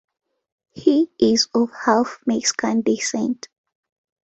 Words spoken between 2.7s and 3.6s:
descent.